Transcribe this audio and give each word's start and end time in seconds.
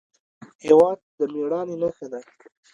هېواد 0.65 0.99
د 1.17 1.19
مېړانې 1.33 1.75
نښه 1.81 2.07
ده. 2.11 2.19